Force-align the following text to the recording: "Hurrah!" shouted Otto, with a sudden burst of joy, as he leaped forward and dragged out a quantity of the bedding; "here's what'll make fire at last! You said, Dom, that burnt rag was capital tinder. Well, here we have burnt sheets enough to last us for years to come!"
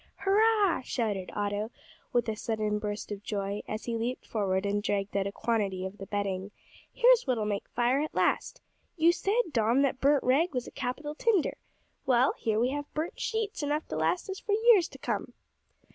"Hurrah!" 0.25 0.81
shouted 0.81 1.29
Otto, 1.35 1.69
with 2.11 2.27
a 2.27 2.35
sudden 2.35 2.79
burst 2.79 3.11
of 3.11 3.21
joy, 3.21 3.61
as 3.67 3.85
he 3.85 3.95
leaped 3.97 4.25
forward 4.25 4.65
and 4.65 4.81
dragged 4.81 5.15
out 5.15 5.27
a 5.27 5.31
quantity 5.31 5.85
of 5.85 5.99
the 5.99 6.07
bedding; 6.07 6.49
"here's 6.91 7.27
what'll 7.27 7.45
make 7.45 7.69
fire 7.69 8.01
at 8.01 8.15
last! 8.15 8.61
You 8.97 9.11
said, 9.11 9.43
Dom, 9.53 9.83
that 9.83 10.01
burnt 10.01 10.23
rag 10.23 10.55
was 10.55 10.67
capital 10.73 11.13
tinder. 11.13 11.55
Well, 12.07 12.33
here 12.39 12.59
we 12.59 12.69
have 12.69 12.91
burnt 12.95 13.19
sheets 13.19 13.61
enough 13.61 13.87
to 13.89 13.95
last 13.95 14.27
us 14.27 14.39
for 14.39 14.53
years 14.53 14.87
to 14.87 14.97
come!" 14.97 15.33